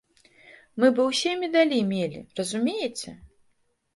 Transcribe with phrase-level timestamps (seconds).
[0.83, 3.13] Мы бы ўсе медалі мелі, разумееце?